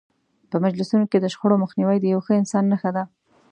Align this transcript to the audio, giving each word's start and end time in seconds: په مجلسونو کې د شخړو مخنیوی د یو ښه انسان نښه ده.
په 0.49 0.57
مجلسونو 0.65 1.05
کې 1.11 1.17
د 1.21 1.25
شخړو 1.33 1.61
مخنیوی 1.63 1.97
د 1.99 2.05
یو 2.13 2.21
ښه 2.25 2.33
انسان 2.41 2.63
نښه 2.71 2.91
ده. 2.95 3.03